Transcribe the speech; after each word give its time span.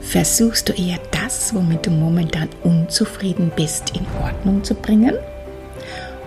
Versuchst 0.00 0.68
du 0.68 0.72
eher 0.72 0.98
das, 1.10 1.54
womit 1.54 1.86
du 1.86 1.90
momentan 1.90 2.48
unzufrieden 2.62 3.52
bist, 3.54 3.94
in 3.96 4.06
Ordnung 4.22 4.64
zu 4.64 4.74
bringen? 4.74 5.14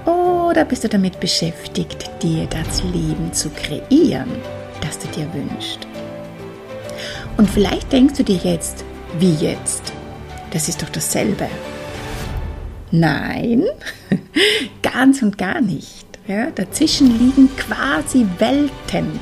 Oder 0.05 0.65
bist 0.65 0.83
du 0.83 0.89
damit 0.89 1.19
beschäftigt, 1.19 2.09
dir 2.21 2.45
das 2.47 2.83
Leben 2.83 3.31
zu 3.33 3.49
kreieren, 3.49 4.29
das 4.81 4.99
du 4.99 5.07
dir 5.07 5.27
wünschst? 5.33 5.87
Und 7.37 7.49
vielleicht 7.49 7.91
denkst 7.91 8.15
du 8.15 8.23
dir 8.23 8.37
jetzt, 8.37 8.83
wie 9.19 9.33
jetzt? 9.35 9.93
Das 10.51 10.67
ist 10.67 10.81
doch 10.81 10.89
dasselbe. 10.89 11.47
Nein, 12.91 13.63
ganz 14.81 15.21
und 15.21 15.37
gar 15.37 15.61
nicht. 15.61 16.05
Ja, 16.27 16.51
dazwischen 16.51 17.07
liegen 17.17 17.49
quasi 17.55 18.27
Welten. 18.37 19.19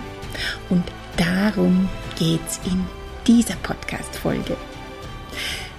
Und 0.70 0.84
darum 1.16 1.88
geht 2.18 2.42
es 2.48 2.60
in 2.66 2.86
dieser 3.30 3.54
Podcast-Folge. 3.58 4.58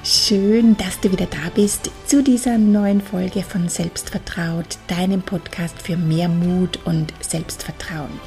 Schön, 0.04 0.76
dass 0.76 1.00
du 1.00 1.10
wieder 1.10 1.26
da 1.26 1.50
bist 1.52 1.90
zu 2.06 2.22
dieser 2.22 2.56
neuen 2.58 3.00
Folge 3.00 3.42
von 3.42 3.68
Selbstvertraut, 3.68 4.78
deinem 4.86 5.20
Podcast 5.20 5.82
für 5.82 5.96
mehr 5.96 6.28
Mut 6.28 6.78
und 6.84 7.12
Selbstvertrauen. 7.18 8.20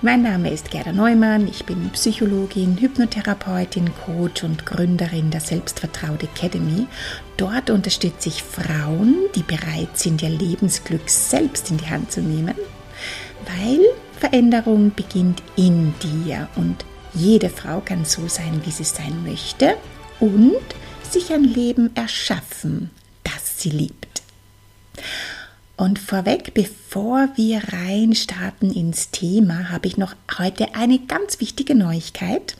Mein 0.00 0.22
Name 0.22 0.50
ist 0.50 0.70
Gerda 0.70 0.90
Neumann, 0.90 1.48
ich 1.48 1.66
bin 1.66 1.90
Psychologin, 1.90 2.78
Hypnotherapeutin, 2.78 3.90
Coach 4.06 4.42
und 4.42 4.64
Gründerin 4.64 5.30
der 5.30 5.42
Selbstvertraut 5.42 6.22
Academy. 6.22 6.86
Dort 7.36 7.68
unterstütze 7.68 8.30
ich 8.30 8.42
Frauen, 8.42 9.16
die 9.34 9.42
bereit 9.42 9.98
sind, 9.98 10.22
ihr 10.22 10.30
Lebensglück 10.30 11.10
selbst 11.10 11.70
in 11.70 11.76
die 11.76 11.90
Hand 11.90 12.10
zu 12.10 12.22
nehmen, 12.22 12.54
weil 13.44 13.80
Veränderung 14.18 14.92
beginnt 14.96 15.42
in 15.56 15.92
dir 16.02 16.48
und 16.56 16.86
jede 17.14 17.50
Frau 17.50 17.80
kann 17.80 18.04
so 18.04 18.28
sein, 18.28 18.62
wie 18.64 18.70
sie 18.70 18.84
sein 18.84 19.24
möchte 19.24 19.76
und 20.20 20.60
sich 21.10 21.32
ein 21.32 21.44
Leben 21.44 21.94
erschaffen, 21.96 22.90
das 23.24 23.60
sie 23.60 23.70
liebt. 23.70 24.22
Und 25.76 25.98
vorweg, 25.98 26.52
bevor 26.54 27.30
wir 27.36 27.62
rein 27.72 28.14
starten 28.14 28.70
ins 28.70 29.10
Thema, 29.10 29.70
habe 29.70 29.88
ich 29.88 29.96
noch 29.96 30.14
heute 30.38 30.74
eine 30.74 30.98
ganz 30.98 31.40
wichtige 31.40 31.74
Neuigkeit. 31.74 32.56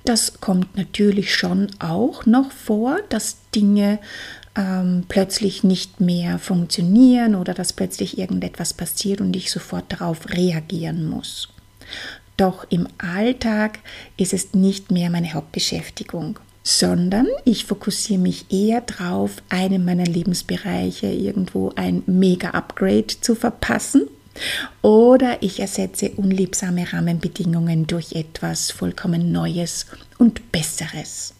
das 0.05 0.39
kommt 0.39 0.77
natürlich 0.77 1.35
schon 1.35 1.67
auch 1.79 2.25
noch 2.25 2.51
vor, 2.51 2.99
dass 3.09 3.37
Dinge 3.53 3.99
ähm, 4.55 5.05
plötzlich 5.07 5.63
nicht 5.63 5.99
mehr 5.99 6.39
funktionieren 6.39 7.35
oder 7.35 7.53
dass 7.53 7.73
plötzlich 7.73 8.17
irgendetwas 8.17 8.73
passiert 8.73 9.21
und 9.21 9.35
ich 9.35 9.51
sofort 9.51 9.85
darauf 9.89 10.29
reagieren 10.29 11.07
muss. 11.07 11.49
Doch 12.37 12.65
im 12.69 12.87
Alltag 12.97 13.79
ist 14.17 14.33
es 14.33 14.53
nicht 14.53 14.91
mehr 14.91 15.09
meine 15.09 15.33
Hauptbeschäftigung, 15.33 16.39
sondern 16.63 17.27
ich 17.45 17.65
fokussiere 17.65 18.19
mich 18.19 18.45
eher 18.51 18.81
darauf, 18.81 19.41
einem 19.49 19.83
meiner 19.83 20.05
Lebensbereiche 20.05 21.07
irgendwo 21.07 21.73
ein 21.75 22.03
Mega-Upgrade 22.05 23.07
zu 23.07 23.35
verpassen 23.35 24.07
oder 24.81 25.41
ich 25.41 25.59
ersetze 25.59 26.11
unliebsame 26.11 26.93
Rahmenbedingungen 26.93 27.87
durch 27.87 28.13
etwas 28.13 28.71
vollkommen 28.71 29.31
Neues 29.31 29.87
und 30.17 30.51
Besseres. 30.51 31.33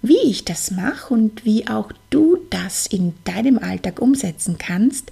Wie 0.00 0.20
ich 0.24 0.44
das 0.44 0.70
mache 0.70 1.14
und 1.14 1.44
wie 1.44 1.68
auch 1.68 1.92
du 2.10 2.38
das 2.50 2.86
in 2.86 3.14
deinem 3.24 3.58
Alltag 3.58 4.00
umsetzen 4.00 4.58
kannst, 4.58 5.10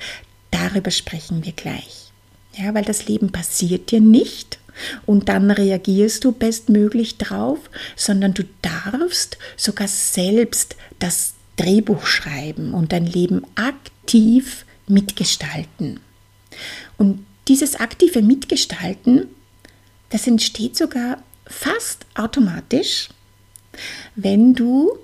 darüber 0.51 0.91
sprechen 0.91 1.45
wir 1.45 1.53
gleich. 1.53 2.11
Ja, 2.55 2.75
weil 2.75 2.85
das 2.85 3.07
Leben 3.07 3.31
passiert 3.31 3.91
dir 3.91 4.01
nicht 4.01 4.59
und 5.07 5.29
dann 5.29 5.51
reagierst 5.51 6.25
du 6.25 6.33
bestmöglich 6.33 7.19
drauf, 7.19 7.59
sondern 7.97 8.35
du 8.35 8.45
darfst 8.63 9.39
sogar 9.57 9.89
selbst 9.89 10.77
das 10.99 11.35
Drehbuch 11.57 12.07
schreiben 12.07 12.75
und 12.75 12.93
dein 12.93 13.07
Leben 13.07 13.43
aktiv 13.55 14.65
mitgestalten. 14.87 16.01
Und 16.99 17.25
dieses 17.49 17.77
aktive 17.77 18.23
Mitgestalten, 18.23 19.27
das 20.09 20.27
entsteht 20.27 20.77
sogar 20.77 21.23
fast 21.47 22.07
automatisch, 22.15 23.09
wenn 24.17 24.55
du, 24.55 24.99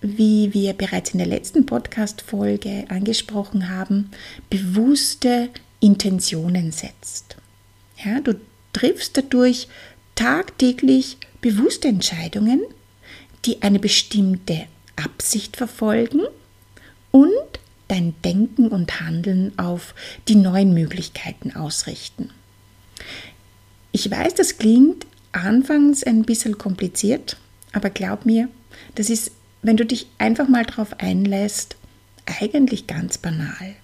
wie 0.00 0.52
wir 0.54 0.72
bereits 0.72 1.10
in 1.10 1.18
der 1.18 1.26
letzten 1.26 1.66
Podcast-Folge 1.66 2.84
angesprochen 2.88 3.68
haben, 3.68 4.10
bewusste 4.50 5.50
Intentionen 5.80 6.72
setzt. 6.72 7.36
Ja, 8.04 8.20
du 8.20 8.38
triffst 8.72 9.16
dadurch 9.16 9.68
tagtäglich 10.14 11.16
bewusste 11.40 11.88
Entscheidungen, 11.88 12.62
die 13.44 13.62
eine 13.62 13.78
bestimmte 13.78 14.66
Absicht 14.96 15.56
verfolgen 15.56 16.22
und 17.10 17.30
dein 17.88 18.14
Denken 18.24 18.68
und 18.68 19.00
Handeln 19.00 19.56
auf 19.58 19.94
die 20.28 20.34
neuen 20.34 20.74
Möglichkeiten 20.74 21.52
ausrichten. 21.52 22.30
Ich 23.92 24.10
weiß, 24.10 24.34
das 24.34 24.58
klingt 24.58 25.06
anfangs 25.32 26.02
ein 26.02 26.24
bisschen 26.24 26.58
kompliziert, 26.58 27.36
aber 27.72 27.90
glaub 27.90 28.26
mir, 28.26 28.48
das 28.94 29.10
ist, 29.10 29.32
wenn 29.62 29.76
du 29.76 29.84
dich 29.84 30.06
einfach 30.18 30.48
mal 30.48 30.64
darauf 30.64 30.98
einlässt, 31.00 31.76
eigentlich 32.40 32.86
ganz 32.86 33.18
banal. 33.18 33.74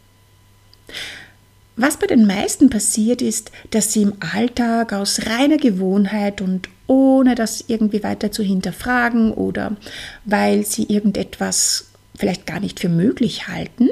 Was 1.76 1.96
bei 1.96 2.06
den 2.06 2.26
meisten 2.26 2.69
passiert 2.69 3.23
ist, 3.23 3.50
dass 3.70 3.93
sie 3.93 4.02
im 4.02 4.14
Alltag 4.20 4.93
aus 4.93 5.26
reiner 5.26 5.56
Gewohnheit 5.56 6.43
und 6.43 6.69
ohne 6.87 7.34
das 7.34 7.64
irgendwie 7.67 8.02
weiter 8.02 8.31
zu 8.31 8.43
hinterfragen 8.43 9.32
oder 9.32 9.76
weil 10.25 10.67
sie 10.67 10.85
irgendetwas 10.85 11.87
vielleicht 12.14 12.46
gar 12.46 12.61
nicht 12.61 12.78
für 12.81 12.90
möglich 12.90 13.49
halten, 13.49 13.88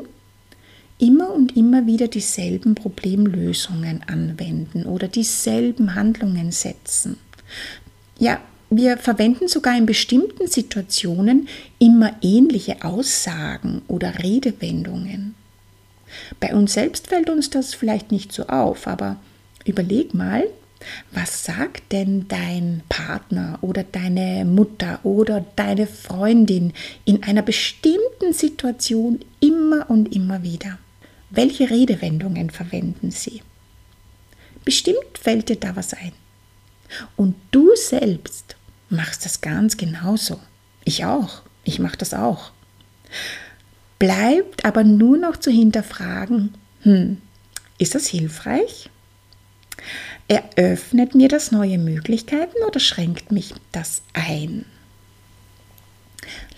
immer 0.99 1.33
und 1.33 1.57
immer 1.57 1.87
wieder 1.87 2.09
dieselben 2.09 2.75
Problemlösungen 2.75 4.03
anwenden 4.07 4.85
oder 4.85 5.09
dieselben 5.09 5.95
Handlungen 5.95 6.53
setzen. 6.53 7.17
Ja, 8.19 8.41
wir 8.71 8.97
verwenden 8.97 9.49
sogar 9.49 9.77
in 9.77 9.87
bestimmten 9.87 10.47
Situationen 10.47 11.49
immer 11.79 12.15
ähnliche 12.23 12.85
Aussagen 12.85 13.83
oder 13.89 14.23
Redewendungen. 14.23 15.35
Bei 16.39 16.55
uns 16.55 16.75
selbst 16.75 17.09
fällt 17.09 17.31
uns 17.31 17.51
das 17.51 17.75
vielleicht 17.75 18.13
nicht 18.13 18.33
so 18.33 18.47
auf, 18.47 18.87
aber 18.87 19.17
überleg 19.65 20.15
mal, 20.15 20.45
Was 21.13 21.45
sagt 21.45 21.93
denn 21.93 22.27
dein 22.29 22.83
Partner 22.89 23.59
oder 23.61 23.85
deine 23.85 24.45
Mutter 24.45 25.01
oder 25.05 25.45
deine 25.57 25.87
Freundin 25.87 26.73
in 27.05 27.23
einer 27.23 27.43
bestimmten 27.43 28.33
Situation 28.33 29.21
immer 29.41 29.91
und 29.91 30.15
immer 30.15 30.43
wieder? 30.43 30.79
Welche 31.31 31.71
Redewendungen 31.71 32.51
verwenden 32.51 33.11
sie? 33.11 33.43
Bestimmt 34.65 35.19
fällt 35.21 35.49
dir 35.49 35.57
da 35.57 35.77
was 35.77 35.95
ein. 35.95 36.13
Und 37.17 37.35
du 37.51 37.75
selbst 37.77 38.57
machst 38.91 39.25
das 39.25 39.41
ganz 39.41 39.77
genauso. 39.77 40.41
Ich 40.85 41.05
auch. 41.05 41.43
Ich 41.65 41.79
mache 41.79 41.97
das 41.97 42.15
auch. 42.15 42.53
Bleibt 43.99 44.65
aber 44.65 44.83
nur 44.85 45.19
noch 45.19 45.37
zu 45.37 45.51
hinterfragen, 45.51 46.55
hm, 46.83 47.19
ist 47.79 47.95
das 47.95 48.07
hilfreich? 48.07 48.89
Eröffnet 50.29 51.15
mir 51.15 51.29
das 51.29 51.51
neue 51.51 51.79
Möglichkeiten 51.79 52.57
oder 52.67 52.81
schränkt 52.81 53.33
mich 53.33 53.55
das 53.73 54.03
ein? 54.13 54.65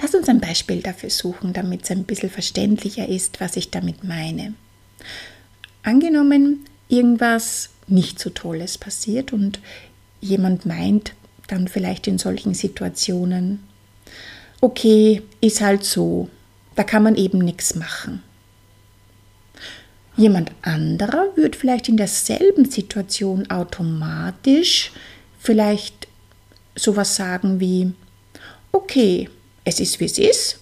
Lass 0.00 0.14
uns 0.14 0.28
ein 0.28 0.40
Beispiel 0.40 0.82
dafür 0.82 1.10
suchen, 1.10 1.52
damit 1.52 1.84
es 1.84 1.90
ein 1.90 2.04
bisschen 2.04 2.30
verständlicher 2.30 3.08
ist, 3.08 3.40
was 3.40 3.56
ich 3.56 3.70
damit 3.70 4.04
meine. 4.04 4.54
Angenommen, 5.82 6.64
irgendwas 6.88 7.70
nicht 7.86 8.18
so 8.18 8.30
Tolles 8.30 8.78
passiert 8.78 9.32
und 9.32 9.60
jemand 10.20 10.66
meint 10.66 11.14
dann 11.48 11.68
vielleicht 11.68 12.06
in 12.06 12.18
solchen 12.18 12.54
Situationen, 12.54 13.62
okay, 14.60 15.22
ist 15.40 15.60
halt 15.60 15.84
so, 15.84 16.28
da 16.74 16.84
kann 16.84 17.02
man 17.02 17.16
eben 17.16 17.38
nichts 17.38 17.74
machen. 17.74 18.22
Jemand 20.16 20.52
anderer 20.62 21.28
wird 21.36 21.56
vielleicht 21.56 21.88
in 21.88 21.96
derselben 21.96 22.70
Situation 22.70 23.50
automatisch 23.50 24.92
vielleicht 25.38 26.06
sowas 26.74 27.16
sagen 27.16 27.60
wie, 27.60 27.92
okay, 28.72 29.28
es 29.64 29.80
ist 29.80 30.00
wie 30.00 30.04
es 30.04 30.18
ist, 30.18 30.60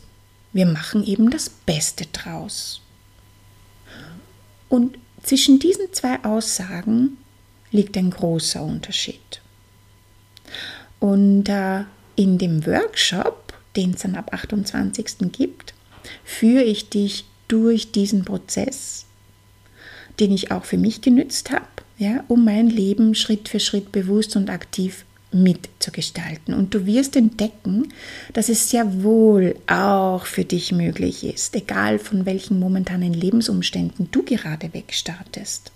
wir 0.53 0.67
machen 0.67 1.05
eben 1.05 1.31
das 1.31 1.49
Beste 1.49 2.07
draus. 2.07 2.81
Und 4.69 4.99
zwischen 5.23 5.59
diesen 5.59 5.93
zwei 5.93 6.23
Aussagen 6.25 7.19
liegt 7.71 7.97
ein 7.97 8.11
großer 8.11 8.63
Unterschied. 8.63 9.40
Und 11.01 11.49
äh, 11.49 11.85
in 12.17 12.39
dem 12.39 12.65
Workshop, 12.67 13.55
den 13.77 13.93
es 13.93 14.03
dann 14.03 14.15
ab 14.15 14.33
28. 14.33 15.33
gibt, 15.33 15.75
führe 16.25 16.63
ich 16.63 16.89
dich 16.89 17.25
durch 17.49 17.91
diesen 17.91 18.25
Prozess 18.25 19.07
den 20.21 20.33
ich 20.33 20.51
auch 20.51 20.65
für 20.65 20.79
mich 20.79 21.01
genützt 21.01 21.51
habe, 21.51 21.67
ja, 21.99 22.25
um 22.29 22.45
mein 22.45 22.69
Leben 22.69 23.15
Schritt 23.15 23.49
für 23.49 23.61
Schritt 23.61 23.91
bewusst 23.91 24.37
und 24.37 24.51
aktiv 24.51 25.05
mitzugestalten. 25.33 26.55
Und 26.55 26.75
du 26.75 26.87
wirst 26.87 27.17
entdecken, 27.17 27.93
dass 28.33 28.49
es 28.49 28.71
sehr 28.71 29.03
wohl 29.03 29.55
auch 29.67 30.27
für 30.27 30.45
dich 30.45 30.73
möglich 30.73 31.25
ist, 31.25 31.55
egal 31.55 31.99
von 31.99 32.27
welchen 32.27 32.59
momentanen 32.59 33.15
Lebensumständen 33.15 34.09
du 34.11 34.23
gerade 34.25 34.73
wegstartest. 34.75 35.73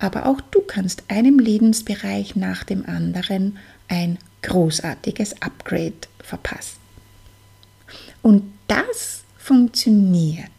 Aber 0.00 0.26
auch 0.26 0.40
du 0.40 0.60
kannst 0.60 1.04
einem 1.08 1.38
Lebensbereich 1.38 2.34
nach 2.34 2.64
dem 2.64 2.86
anderen 2.86 3.58
ein 3.86 4.18
großartiges 4.42 5.40
Upgrade 5.42 5.94
verpassen. 6.18 6.78
Und 8.22 8.42
das 8.66 9.22
funktioniert 9.38 10.50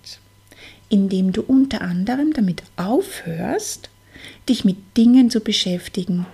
indem 0.92 1.32
du 1.32 1.42
unter 1.42 1.82
anderem 1.82 2.34
damit 2.34 2.64
aufhörst, 2.76 3.90
dich 4.50 4.66
mit 4.66 4.98
Dingen 4.98 5.32
zu 5.32 5.40
beschäftigen, 5.40 6.26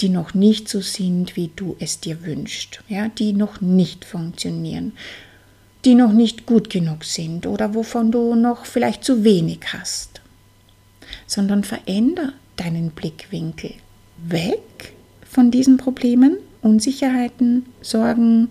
die 0.00 0.08
noch 0.08 0.34
nicht 0.34 0.68
so 0.68 0.80
sind, 0.80 1.36
wie 1.36 1.50
du 1.54 1.76
es 1.78 2.00
dir 2.00 2.24
wünschst, 2.24 2.82
ja, 2.88 3.08
die 3.08 3.32
noch 3.32 3.60
nicht 3.60 4.04
funktionieren, 4.04 4.92
die 5.84 5.94
noch 5.94 6.12
nicht 6.12 6.44
gut 6.44 6.70
genug 6.70 7.04
sind 7.04 7.46
oder 7.46 7.74
wovon 7.74 8.10
du 8.10 8.34
noch 8.34 8.66
vielleicht 8.66 9.04
zu 9.04 9.22
wenig 9.22 9.60
hast, 9.72 10.20
sondern 11.26 11.62
veränder 11.62 12.32
deinen 12.60 12.90
Blickwinkel 12.90 13.72
weg 14.18 14.92
von 15.24 15.50
diesen 15.50 15.76
Problemen, 15.76 16.36
Unsicherheiten, 16.62 17.66
Sorgen 17.80 18.48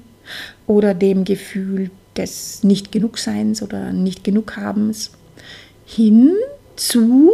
oder 0.68 0.94
dem 0.94 1.26
Gefühl 1.26 1.92
des 2.18 2.64
nicht 2.64 2.92
genug 2.92 3.18
Seins 3.18 3.62
oder 3.62 3.94
nicht 3.94 4.24
genug 4.24 4.58
Habens 4.58 5.12
hin 5.86 6.34
zu 6.76 7.32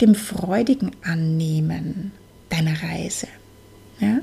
dem 0.00 0.14
freudigen 0.14 0.92
Annehmen 1.02 2.12
deiner 2.48 2.82
Reise. 2.82 3.28
Ja? 4.00 4.20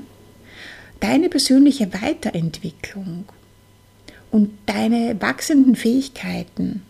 Deine 1.00 1.28
persönliche 1.28 1.92
Weiterentwicklung 1.92 3.24
und 4.30 4.50
deine 4.66 5.20
wachsenden 5.20 5.76
Fähigkeiten, 5.76 6.82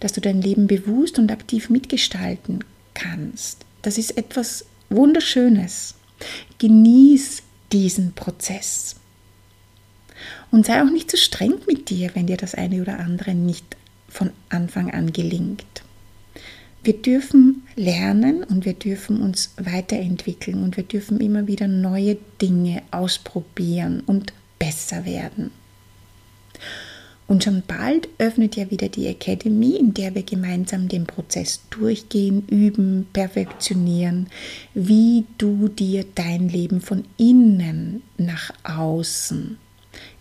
dass 0.00 0.12
du 0.12 0.20
dein 0.20 0.40
Leben 0.40 0.66
bewusst 0.66 1.18
und 1.18 1.30
aktiv 1.32 1.70
mitgestalten 1.70 2.64
kannst, 2.94 3.64
das 3.82 3.98
ist 3.98 4.16
etwas 4.16 4.64
Wunderschönes. 4.88 5.94
Genieß 6.58 7.42
diesen 7.72 8.12
Prozess. 8.12 8.96
Und 10.50 10.66
sei 10.66 10.82
auch 10.82 10.90
nicht 10.90 11.10
zu 11.10 11.16
so 11.16 11.22
streng 11.22 11.54
mit 11.66 11.90
dir, 11.90 12.10
wenn 12.14 12.26
dir 12.26 12.36
das 12.36 12.54
eine 12.54 12.82
oder 12.82 12.98
andere 12.98 13.34
nicht 13.34 13.76
von 14.08 14.30
Anfang 14.48 14.90
an 14.90 15.12
gelingt. 15.12 15.64
Wir 16.82 16.94
dürfen 16.94 17.62
lernen 17.76 18.42
und 18.42 18.64
wir 18.64 18.72
dürfen 18.72 19.20
uns 19.20 19.52
weiterentwickeln 19.56 20.62
und 20.62 20.76
wir 20.76 20.84
dürfen 20.84 21.20
immer 21.20 21.46
wieder 21.46 21.68
neue 21.68 22.16
Dinge 22.40 22.82
ausprobieren 22.90 24.02
und 24.06 24.32
besser 24.58 25.04
werden. 25.04 25.52
Und 27.30 27.44
schon 27.44 27.62
bald 27.64 28.08
öffnet 28.18 28.56
ja 28.56 28.72
wieder 28.72 28.88
die 28.88 29.06
Academy, 29.06 29.76
in 29.76 29.94
der 29.94 30.16
wir 30.16 30.24
gemeinsam 30.24 30.88
den 30.88 31.06
Prozess 31.06 31.60
durchgehen, 31.70 32.44
üben, 32.48 33.06
perfektionieren, 33.12 34.28
wie 34.74 35.24
du 35.38 35.68
dir 35.68 36.04
dein 36.16 36.48
Leben 36.48 36.80
von 36.80 37.04
innen 37.18 38.02
nach 38.18 38.50
außen 38.64 39.58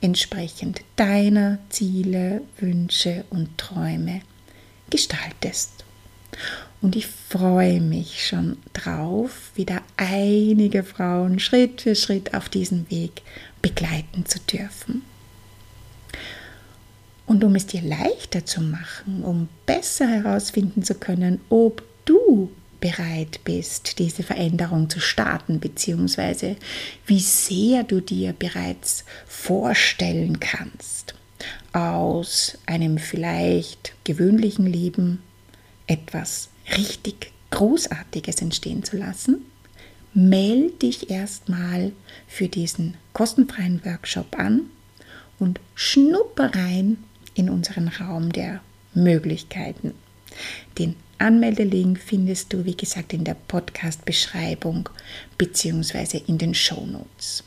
entsprechend 0.01 0.81
deiner 0.97 1.57
Ziele, 1.69 2.43
Wünsche 2.59 3.25
und 3.31 3.57
Träume 3.57 4.21
gestaltest. 4.91 5.83
Und 6.79 6.95
ich 6.95 7.07
freue 7.07 7.81
mich 7.81 8.23
schon 8.27 8.57
drauf, 8.73 9.49
wieder 9.55 9.81
einige 9.97 10.83
Frauen 10.83 11.39
Schritt 11.39 11.81
für 11.81 11.95
Schritt 11.95 12.35
auf 12.35 12.49
diesem 12.49 12.87
Weg 12.91 13.23
begleiten 13.63 14.27
zu 14.27 14.37
dürfen. 14.41 15.01
Und 17.29 17.43
um 17.43 17.53
es 17.53 17.67
dir 17.67 17.83
leichter 17.83 18.43
zu 18.43 18.59
machen, 18.59 19.23
um 19.23 19.49
besser 19.67 20.07
herausfinden 20.07 20.81
zu 20.81 20.95
können, 20.95 21.39
ob 21.49 21.83
du 22.05 22.49
bereit 22.81 23.41
bist, 23.43 23.99
diese 23.99 24.23
Veränderung 24.23 24.89
zu 24.89 24.99
starten, 24.99 25.59
beziehungsweise 25.59 26.55
wie 27.05 27.19
sehr 27.19 27.83
du 27.83 28.01
dir 28.01 28.33
bereits 28.33 29.05
vorstellen 29.27 30.39
kannst, 30.39 31.13
aus 31.71 32.57
einem 32.65 32.97
vielleicht 32.97 33.93
gewöhnlichen 34.05 34.65
Leben 34.65 35.21
etwas 35.85 36.49
richtig 36.75 37.31
Großartiges 37.51 38.41
entstehen 38.41 38.83
zu 38.83 38.97
lassen, 38.97 39.45
melde 40.15 40.71
dich 40.77 41.11
erstmal 41.11 41.91
für 42.27 42.47
diesen 42.47 42.97
kostenfreien 43.13 43.85
Workshop 43.85 44.35
an 44.35 44.61
und 45.37 45.59
schnuppe 45.75 46.55
rein 46.55 46.97
in 47.39 47.49
unseren 47.49 47.87
Raum 47.87 48.31
der 48.31 48.61
Möglichkeiten. 48.93 49.93
Den 50.77 50.95
Anmeldelink 51.17 51.99
findest 51.99 52.53
du, 52.53 52.65
wie 52.65 52.75
gesagt, 52.75 53.13
in 53.13 53.23
der 53.23 53.35
Podcast-Beschreibung 53.47 54.89
bzw. 55.37 56.21
in 56.27 56.37
den 56.37 56.53
Show 56.53 56.85
Notes. 56.85 57.43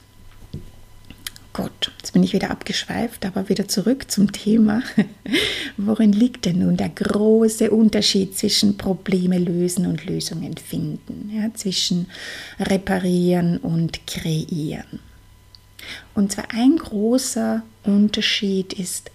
Gut, 1.52 1.92
jetzt 1.98 2.12
bin 2.14 2.22
ich 2.22 2.32
wieder 2.32 2.50
abgeschweift, 2.50 3.26
aber 3.26 3.50
wieder 3.50 3.68
zurück 3.68 4.10
zum 4.10 4.32
Thema. 4.32 4.82
Worin 5.76 6.12
liegt 6.12 6.46
denn 6.46 6.60
nun 6.60 6.78
der 6.78 6.88
große 6.88 7.70
Unterschied 7.70 8.38
zwischen 8.38 8.78
Probleme 8.78 9.38
lösen 9.38 9.86
und 9.86 10.06
Lösungen 10.06 10.56
finden, 10.56 11.30
ja, 11.34 11.52
zwischen 11.52 12.06
reparieren 12.58 13.58
und 13.58 14.06
kreieren? 14.06 15.00
Und 16.14 16.32
zwar 16.32 16.46
ein 16.52 16.76
großer 16.76 17.62
Unterschied 17.84 18.72
ist, 18.72 19.10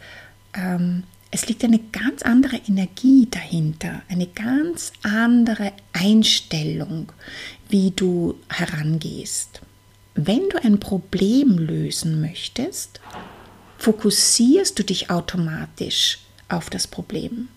ähm, 0.57 1.03
es 1.29 1.47
liegt 1.47 1.63
eine 1.63 1.79
ganz 1.79 2.21
andere 2.21 2.57
Energie 2.67 3.27
dahinter, 3.29 4.01
eine 4.09 4.27
ganz 4.27 4.93
andere 5.03 5.73
Einstellung, 5.93 7.11
wie 7.69 7.91
du 7.91 8.35
herangehst. 8.49 9.61
Wenn 10.15 10.49
du 10.49 10.63
ein 10.63 10.79
Problem 10.79 11.57
lösen 11.57 12.21
möchtest, 12.21 13.01
fokussierst 13.77 14.79
du 14.79 14.83
dich 14.83 15.09
automatisch 15.09 16.19
auf 16.49 16.69
das 16.69 16.87
Problem. 16.87 17.49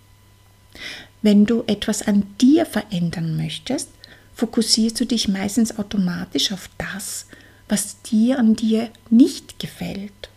Wenn 1.22 1.46
du 1.46 1.64
etwas 1.66 2.02
an 2.02 2.26
dir 2.40 2.66
verändern 2.66 3.36
möchtest, 3.36 3.88
fokussierst 4.34 4.98
du 5.00 5.06
dich 5.06 5.28
meistens 5.28 5.78
automatisch 5.78 6.52
auf 6.52 6.68
das, 6.76 7.26
was 7.68 8.02
dir 8.02 8.38
an 8.38 8.56
dir 8.56 8.90
nicht 9.10 9.58
gefällt. 9.58 10.29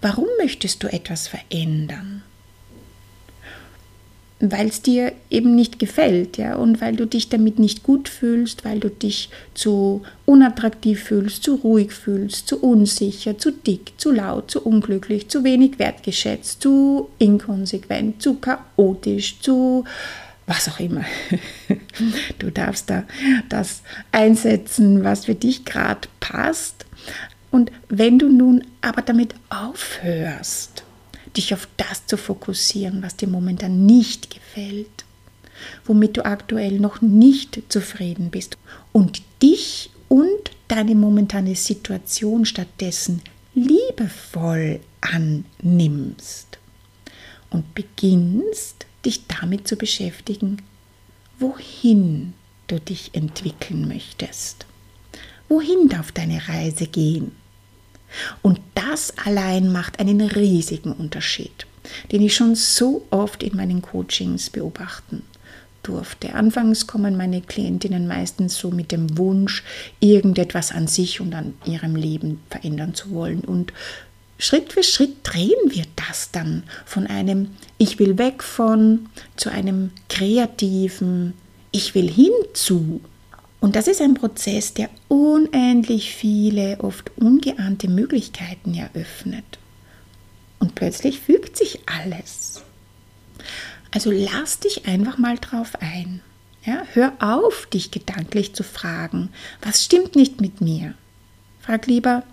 Warum 0.00 0.26
möchtest 0.38 0.82
du 0.82 0.88
etwas 0.88 1.28
verändern? 1.28 2.22
weil 4.40 4.68
es 4.68 4.82
dir 4.82 5.12
eben 5.30 5.54
nicht 5.54 5.78
gefällt, 5.78 6.36
ja, 6.36 6.54
und 6.54 6.80
weil 6.80 6.94
du 6.94 7.06
dich 7.06 7.28
damit 7.28 7.58
nicht 7.58 7.82
gut 7.82 8.08
fühlst, 8.08 8.64
weil 8.64 8.78
du 8.78 8.88
dich 8.88 9.30
zu 9.54 10.02
unattraktiv 10.26 11.02
fühlst, 11.02 11.42
zu 11.42 11.56
ruhig 11.56 11.92
fühlst, 11.92 12.46
zu 12.46 12.60
unsicher, 12.60 13.36
zu 13.36 13.50
dick, 13.50 13.92
zu 13.96 14.12
laut, 14.12 14.50
zu 14.50 14.62
unglücklich, 14.62 15.28
zu 15.28 15.42
wenig 15.42 15.78
wertgeschätzt, 15.78 16.62
zu 16.62 17.08
inkonsequent, 17.18 18.22
zu 18.22 18.34
chaotisch, 18.34 19.40
zu 19.40 19.84
was 20.46 20.68
auch 20.68 20.80
immer. 20.80 21.04
Du 22.38 22.52
darfst 22.52 22.88
da 22.88 23.02
das 23.48 23.82
einsetzen, 24.12 25.02
was 25.02 25.24
für 25.24 25.34
dich 25.34 25.64
gerade 25.64 26.08
passt. 26.20 26.86
Und 27.50 27.72
wenn 27.88 28.18
du 28.18 28.28
nun 28.28 28.64
aber 28.80 29.02
damit 29.02 29.34
aufhörst, 29.48 30.84
dich 31.36 31.54
auf 31.54 31.68
das 31.76 32.06
zu 32.06 32.16
fokussieren, 32.16 33.02
was 33.02 33.16
dir 33.16 33.28
momentan 33.28 33.86
nicht 33.86 34.30
gefällt, 34.30 35.04
womit 35.84 36.16
du 36.16 36.24
aktuell 36.24 36.78
noch 36.78 37.00
nicht 37.00 37.62
zufrieden 37.68 38.30
bist 38.30 38.56
und 38.92 39.22
dich 39.42 39.90
und 40.08 40.50
deine 40.68 40.94
momentane 40.94 41.54
Situation 41.54 42.44
stattdessen 42.44 43.22
liebevoll 43.54 44.80
annimmst 45.00 46.58
und 47.50 47.74
beginnst 47.74 48.86
dich 49.04 49.26
damit 49.26 49.66
zu 49.66 49.76
beschäftigen, 49.76 50.62
wohin 51.38 52.34
du 52.66 52.80
dich 52.80 53.10
entwickeln 53.14 53.88
möchtest. 53.88 54.66
Wohin 55.48 55.88
darf 55.88 56.12
deine 56.12 56.46
Reise 56.46 56.86
gehen? 56.86 57.32
Und 58.42 58.60
das 58.74 59.12
allein 59.24 59.72
macht 59.72 60.00
einen 60.00 60.20
riesigen 60.20 60.92
Unterschied, 60.92 61.66
den 62.12 62.22
ich 62.22 62.34
schon 62.34 62.54
so 62.54 63.06
oft 63.10 63.42
in 63.42 63.56
meinen 63.56 63.82
Coachings 63.82 64.50
beobachten 64.50 65.22
durfte. 65.82 66.34
Anfangs 66.34 66.86
kommen 66.86 67.16
meine 67.16 67.40
Klientinnen 67.40 68.06
meistens 68.06 68.58
so 68.58 68.70
mit 68.70 68.92
dem 68.92 69.16
Wunsch, 69.16 69.62
irgendetwas 70.00 70.72
an 70.72 70.86
sich 70.86 71.20
und 71.20 71.34
an 71.34 71.54
ihrem 71.64 71.96
Leben 71.96 72.40
verändern 72.50 72.94
zu 72.94 73.10
wollen. 73.10 73.40
Und 73.40 73.72
Schritt 74.38 74.72
für 74.72 74.82
Schritt 74.82 75.16
drehen 75.22 75.70
wir 75.70 75.84
das 75.96 76.30
dann 76.30 76.62
von 76.84 77.06
einem 77.06 77.50
Ich 77.78 77.98
will 77.98 78.18
weg 78.18 78.42
von 78.42 79.08
zu 79.36 79.50
einem 79.50 79.90
kreativen 80.08 81.34
Ich 81.72 81.94
will 81.94 82.10
hinzu 82.10 83.00
und 83.60 83.74
das 83.74 83.88
ist 83.88 84.00
ein 84.00 84.14
Prozess, 84.14 84.74
der 84.74 84.88
unendlich 85.08 86.14
viele, 86.14 86.78
oft 86.80 87.10
ungeahnte 87.16 87.88
Möglichkeiten 87.88 88.74
eröffnet. 88.74 89.58
Und 90.60 90.74
plötzlich 90.74 91.20
fügt 91.20 91.56
sich 91.56 91.80
alles. 91.86 92.62
Also 93.90 94.10
lass 94.10 94.60
dich 94.60 94.86
einfach 94.86 95.18
mal 95.18 95.38
drauf 95.38 95.72
ein. 95.80 96.20
Ja, 96.64 96.82
hör 96.92 97.14
auf, 97.20 97.66
dich 97.66 97.90
gedanklich 97.90 98.54
zu 98.54 98.62
fragen, 98.62 99.30
was 99.62 99.84
stimmt 99.84 100.16
nicht 100.16 100.40
mit 100.40 100.60
mir? 100.60 100.94
Frag 101.60 101.86
lieber, 101.86 102.24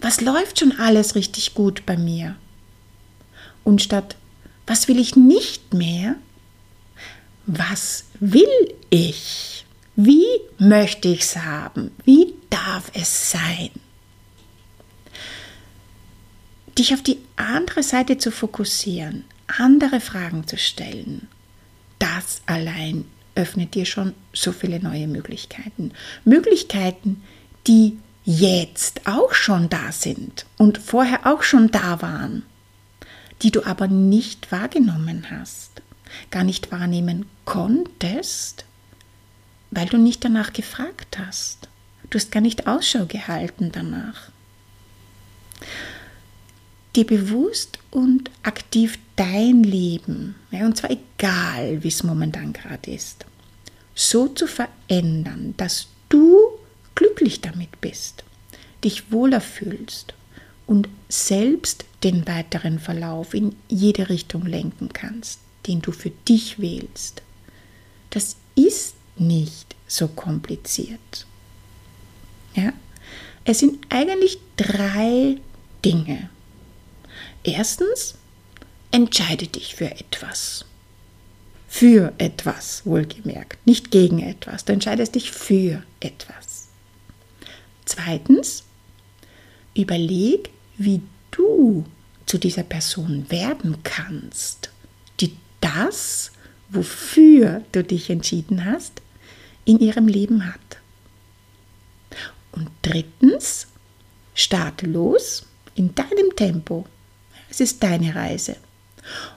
was 0.00 0.20
läuft 0.20 0.58
schon 0.58 0.72
alles 0.78 1.14
richtig 1.14 1.54
gut 1.54 1.86
bei 1.86 1.96
mir? 1.96 2.36
Und 3.62 3.82
statt, 3.82 4.16
was 4.66 4.88
will 4.88 4.98
ich 4.98 5.16
nicht 5.16 5.72
mehr? 5.74 6.16
Was 7.46 8.04
will 8.20 8.74
ich? 8.90 9.64
Wie 9.96 10.26
möchte 10.58 11.08
ich 11.08 11.20
es 11.20 11.36
haben? 11.36 11.92
Wie 12.04 12.34
darf 12.50 12.90
es 12.94 13.30
sein? 13.30 13.70
Dich 16.76 16.92
auf 16.92 17.02
die 17.02 17.18
andere 17.36 17.84
Seite 17.84 18.18
zu 18.18 18.32
fokussieren, 18.32 19.24
andere 19.46 20.00
Fragen 20.00 20.46
zu 20.48 20.58
stellen, 20.58 21.28
das 22.00 22.42
allein 22.46 23.04
öffnet 23.36 23.74
dir 23.74 23.84
schon 23.84 24.14
so 24.32 24.50
viele 24.50 24.80
neue 24.80 25.06
Möglichkeiten. 25.06 25.92
Möglichkeiten, 26.24 27.22
die 27.68 27.98
jetzt 28.24 29.06
auch 29.06 29.32
schon 29.32 29.68
da 29.68 29.92
sind 29.92 30.46
und 30.56 30.78
vorher 30.78 31.26
auch 31.26 31.42
schon 31.44 31.70
da 31.70 32.02
waren, 32.02 32.42
die 33.42 33.52
du 33.52 33.64
aber 33.64 33.86
nicht 33.86 34.50
wahrgenommen 34.50 35.26
hast, 35.30 35.82
gar 36.30 36.42
nicht 36.42 36.72
wahrnehmen 36.72 37.26
konntest, 37.44 38.64
weil 39.74 39.86
du 39.86 39.98
nicht 39.98 40.24
danach 40.24 40.52
gefragt 40.52 41.18
hast. 41.18 41.68
Du 42.10 42.18
hast 42.18 42.30
gar 42.30 42.40
nicht 42.40 42.66
Ausschau 42.66 43.06
gehalten 43.06 43.70
danach. 43.72 44.30
Dir 46.94 47.06
bewusst 47.06 47.78
und 47.90 48.30
aktiv 48.44 48.98
dein 49.16 49.64
Leben, 49.64 50.36
ja, 50.52 50.64
und 50.64 50.76
zwar 50.76 50.90
egal, 50.90 51.82
wie 51.82 51.88
es 51.88 52.04
momentan 52.04 52.52
gerade 52.52 52.92
ist, 52.92 53.26
so 53.96 54.28
zu 54.28 54.46
verändern, 54.46 55.54
dass 55.56 55.88
du 56.08 56.38
glücklich 56.94 57.40
damit 57.40 57.80
bist, 57.80 58.22
dich 58.84 59.10
wohler 59.10 59.40
fühlst 59.40 60.14
und 60.66 60.88
selbst 61.08 61.84
den 62.04 62.28
weiteren 62.28 62.78
Verlauf 62.78 63.34
in 63.34 63.56
jede 63.68 64.08
Richtung 64.08 64.46
lenken 64.46 64.90
kannst, 64.92 65.40
den 65.66 65.82
du 65.82 65.90
für 65.90 66.10
dich 66.10 66.60
wählst. 66.60 67.22
Das 68.10 68.36
ist 68.54 68.94
nicht 69.16 69.74
so 69.86 70.08
kompliziert. 70.08 71.26
Ja? 72.54 72.72
Es 73.44 73.58
sind 73.58 73.86
eigentlich 73.90 74.38
drei 74.56 75.36
Dinge. 75.84 76.30
Erstens, 77.42 78.14
entscheide 78.90 79.46
dich 79.46 79.74
für 79.74 79.90
etwas. 79.90 80.64
Für 81.68 82.12
etwas, 82.18 82.86
wohlgemerkt, 82.86 83.66
nicht 83.66 83.90
gegen 83.90 84.20
etwas. 84.20 84.64
Du 84.64 84.72
entscheidest 84.72 85.14
dich 85.14 85.30
für 85.32 85.82
etwas. 86.00 86.68
Zweitens, 87.84 88.64
überleg, 89.74 90.50
wie 90.78 91.02
du 91.30 91.84
zu 92.26 92.38
dieser 92.38 92.62
Person 92.62 93.26
werden 93.30 93.78
kannst, 93.82 94.70
die 95.20 95.36
das, 95.60 96.32
wofür 96.70 97.62
du 97.72 97.82
dich 97.84 98.08
entschieden 98.08 98.64
hast, 98.64 99.02
in 99.64 99.78
ihrem 99.78 100.08
Leben 100.08 100.46
hat. 100.46 100.60
Und 102.52 102.68
drittens, 102.82 103.66
starte 104.34 104.86
los 104.86 105.46
in 105.74 105.94
deinem 105.94 106.36
Tempo. 106.36 106.86
Es 107.50 107.60
ist 107.60 107.82
deine 107.82 108.14
Reise. 108.14 108.56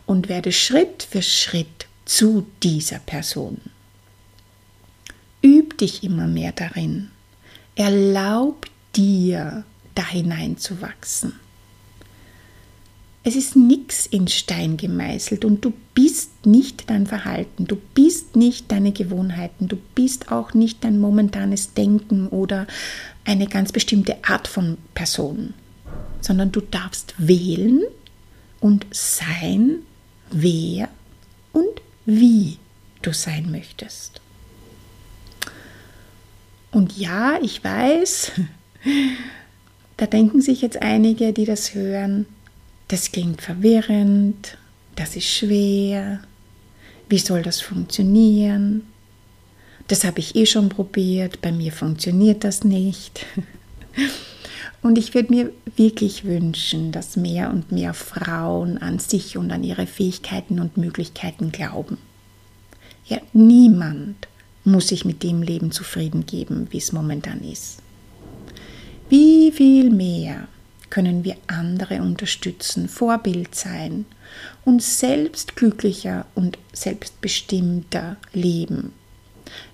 Und 0.06 0.30
werde 0.30 0.52
Schritt 0.52 1.04
für 1.04 1.22
Schritt 1.22 1.88
zu 2.06 2.48
dieser 2.64 3.00
Person. 3.00 3.60
Üb 5.44 5.78
dich 5.78 6.04
immer 6.04 6.28
mehr 6.28 6.52
darin. 6.52 7.10
Erlaub 7.76 8.68
dir, 8.96 9.66
da 9.94 10.08
hineinzuwachsen. 10.08 11.34
Es 13.24 13.36
ist 13.36 13.56
nichts 13.56 14.06
in 14.06 14.28
Stein 14.28 14.78
gemeißelt 14.78 15.44
und 15.44 15.66
du 15.66 15.74
bist 15.94 16.46
nicht 16.46 16.90
dein 16.90 17.08
Verhalten, 17.08 17.66
du 17.66 17.76
bist 18.08 18.38
nicht 18.38 18.72
deine 18.72 18.94
Gewohnheiten, 18.94 19.68
du 19.68 19.76
bist 19.94 20.32
auch 20.32 20.54
nicht 20.54 20.86
dein 20.86 20.98
momentanes 20.98 21.74
Denken 21.74 22.30
oder 22.30 22.66
eine 23.26 23.48
ganz 23.48 23.74
bestimmte 23.74 24.16
Art 24.24 24.48
von 24.48 24.78
Person, 24.94 25.54
sondern 26.22 26.54
du 26.54 26.62
darfst 26.62 27.16
wählen 27.18 27.84
und 28.62 28.86
sein, 28.92 29.80
wer 30.32 30.88
und 31.52 31.82
wie 32.06 32.60
du 33.02 33.12
sein 33.12 33.52
möchtest. 33.52 34.22
Und 36.72 36.98
ja, 36.98 37.40
ich 37.42 37.62
weiß, 37.62 38.32
da 39.98 40.06
denken 40.06 40.40
sich 40.40 40.62
jetzt 40.62 40.82
einige, 40.82 41.34
die 41.34 41.44
das 41.44 41.74
hören, 41.74 42.26
das 42.88 43.12
klingt 43.12 43.42
verwirrend, 43.42 44.58
das 44.96 45.18
ist 45.18 45.28
schwer, 45.28 46.22
wie 47.10 47.20
soll 47.20 47.42
das 47.42 47.62
funktionieren? 47.62 48.84
Das 49.88 50.04
habe 50.04 50.20
ich 50.20 50.36
eh 50.36 50.46
schon 50.46 50.70
probiert, 50.70 51.42
bei 51.42 51.52
mir 51.52 51.72
funktioniert 51.72 52.44
das 52.44 52.64
nicht. 52.64 53.26
Und 54.82 54.98
ich 54.98 55.14
würde 55.14 55.34
mir 55.34 55.52
wirklich 55.76 56.24
wünschen, 56.24 56.92
dass 56.92 57.18
mehr 57.18 57.50
und 57.50 57.72
mehr 57.72 57.94
Frauen 57.94 58.78
an 58.78 59.00
sich 59.00 59.36
und 59.36 59.52
an 59.52 59.64
ihre 59.64 59.88
Fähigkeiten 59.88 60.60
und 60.60 60.78
Möglichkeiten 60.78 61.52
glauben. 61.52 61.98
Ja, 63.06 63.18
niemand 63.34 64.28
muss 64.64 64.90
sich 64.90 65.04
mit 65.04 65.24
dem 65.24 65.42
Leben 65.42 65.72
zufrieden 65.72 66.26
geben, 66.26 66.68
wie 66.70 66.78
es 66.78 66.92
momentan 66.92 67.42
ist. 67.42 67.80
Wie 69.10 69.52
viel 69.52 69.90
mehr 69.90 70.48
können 70.90 71.24
wir 71.24 71.36
andere 71.48 72.02
unterstützen, 72.02 72.88
Vorbild 72.90 73.56
sein 73.56 74.06
und 74.66 74.82
selbst 74.82 75.56
glücklicher 75.56 76.26
und 76.36 76.58
selbstbestimmter 76.74 78.18
leben. 78.34 78.94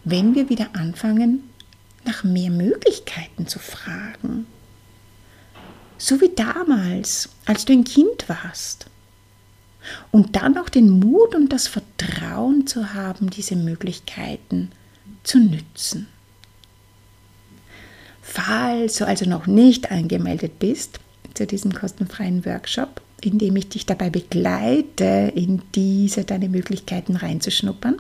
wenn 0.03 0.35
wir 0.35 0.49
wieder 0.49 0.69
anfangen, 0.73 1.49
nach 2.05 2.23
mehr 2.23 2.49
Möglichkeiten 2.49 3.47
zu 3.47 3.59
fragen. 3.59 4.45
So 5.97 6.19
wie 6.21 6.31
damals, 6.35 7.29
als 7.45 7.65
du 7.65 7.73
ein 7.73 7.83
Kind 7.83 8.27
warst. 8.27 8.87
Und 10.11 10.35
dann 10.35 10.57
auch 10.57 10.69
den 10.69 10.89
Mut 10.89 11.35
und 11.35 11.51
das 11.51 11.67
Vertrauen 11.67 12.67
zu 12.67 12.93
haben, 12.93 13.29
diese 13.29 13.55
Möglichkeiten 13.55 14.71
zu 15.23 15.39
nützen. 15.39 16.07
Falls 18.23 18.95
du 18.95 19.05
also 19.05 19.29
noch 19.29 19.47
nicht 19.47 19.91
angemeldet 19.91 20.57
bist 20.57 20.99
zu 21.33 21.45
diesem 21.45 21.73
kostenfreien 21.73 22.45
Workshop, 22.45 23.01
in 23.21 23.37
dem 23.37 23.55
ich 23.57 23.69
dich 23.69 23.85
dabei 23.85 24.09
begleite, 24.09 25.31
in 25.35 25.61
diese 25.75 26.23
deine 26.23 26.49
Möglichkeiten 26.49 27.17
reinzuschnuppern 27.17 27.97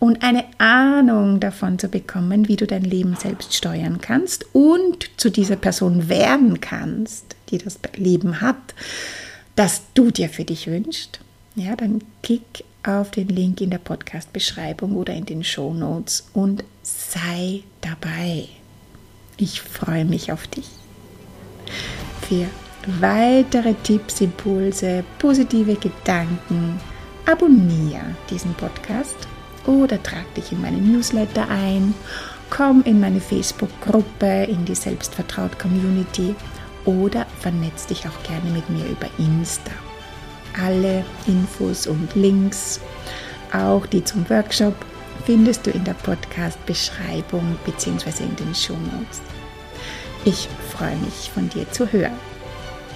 und 0.00 0.22
eine 0.22 0.44
Ahnung 0.58 1.40
davon 1.40 1.78
zu 1.78 1.88
bekommen, 1.88 2.48
wie 2.48 2.56
du 2.56 2.66
dein 2.66 2.84
Leben 2.84 3.16
selbst 3.16 3.54
steuern 3.54 4.00
kannst 4.00 4.44
und 4.52 5.08
zu 5.16 5.30
dieser 5.30 5.56
Person 5.56 6.08
werden 6.08 6.60
kannst, 6.60 7.36
die 7.50 7.58
das 7.58 7.78
Leben 7.96 8.40
hat, 8.40 8.74
das 9.54 9.82
du 9.94 10.10
dir 10.10 10.28
für 10.28 10.44
dich 10.44 10.66
wünschst, 10.66 11.20
ja, 11.54 11.76
dann 11.76 12.02
klick 12.22 12.64
auf 12.82 13.12
den 13.12 13.28
Link 13.28 13.60
in 13.60 13.70
der 13.70 13.78
Podcast-Beschreibung 13.78 14.96
oder 14.96 15.14
in 15.14 15.26
den 15.26 15.44
Show 15.44 15.72
Notes 15.74 16.28
und 16.32 16.64
sei 16.82 17.62
dabei. 17.80 18.48
Ich 19.40 19.62
freue 19.62 20.04
mich 20.04 20.30
auf 20.32 20.46
dich. 20.48 20.68
Für 22.28 22.44
weitere 23.00 23.72
Tipps, 23.72 24.20
Impulse, 24.20 25.02
positive 25.18 25.76
Gedanken, 25.76 26.78
abonniere 27.24 28.14
diesen 28.28 28.52
Podcast 28.52 29.16
oder 29.66 30.02
trag 30.02 30.34
dich 30.34 30.52
in 30.52 30.60
meinen 30.60 30.92
Newsletter 30.92 31.48
ein, 31.48 31.94
komm 32.50 32.82
in 32.82 33.00
meine 33.00 33.20
Facebook-Gruppe, 33.20 34.44
in 34.44 34.66
die 34.66 34.74
Selbstvertraut-Community 34.74 36.34
oder 36.84 37.24
vernetz 37.40 37.86
dich 37.86 38.06
auch 38.06 38.22
gerne 38.22 38.50
mit 38.50 38.68
mir 38.68 38.84
über 38.84 39.08
Insta. 39.16 39.72
Alle 40.62 41.02
Infos 41.26 41.86
und 41.86 42.14
Links, 42.14 42.78
auch 43.54 43.86
die 43.86 44.04
zum 44.04 44.28
Workshop, 44.28 44.74
findest 45.24 45.66
du 45.66 45.70
in 45.70 45.84
der 45.84 45.94
Podcast-Beschreibung 45.94 47.56
bzw. 47.64 48.24
in 48.24 48.36
den 48.36 48.54
Show 48.54 48.76
Notes. 48.76 49.20
Ich 50.24 50.48
freue 50.76 50.96
mich, 50.96 51.30
von 51.32 51.48
dir 51.48 51.70
zu 51.70 51.90
hören. 51.90 52.18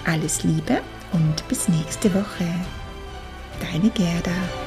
Alles 0.05 0.45
Liebe 0.45 0.81
und 1.13 1.49
bis 1.49 1.69
nächste 1.69 2.13
Woche. 2.13 2.47
Deine 3.61 3.91
Gerda. 3.91 4.64